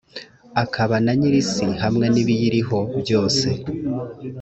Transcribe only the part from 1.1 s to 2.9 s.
nyir’isi hamwe n’ibiyiriho